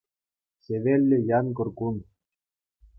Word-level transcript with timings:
Хӗвеллӗ 0.63 1.17
янкӑр 1.37 1.67
кун. 1.77 1.95